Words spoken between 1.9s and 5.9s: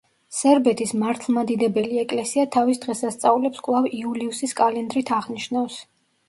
ეკლესია თავის დღესასწაულებს კვლავ იულიუსის კალენდრით აღნიშნავს.